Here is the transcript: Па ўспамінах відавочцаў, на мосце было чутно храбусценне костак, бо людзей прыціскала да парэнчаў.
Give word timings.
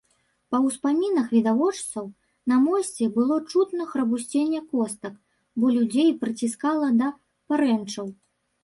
Па 0.53 0.59
ўспамінах 0.67 1.27
відавочцаў, 1.35 2.05
на 2.53 2.57
мосце 2.65 3.11
было 3.19 3.35
чутно 3.53 3.83
храбусценне 3.93 4.63
костак, 4.73 5.13
бо 5.63 5.71
людзей 5.79 6.11
прыціскала 6.25 6.87
да 7.05 7.17
парэнчаў. 7.53 8.07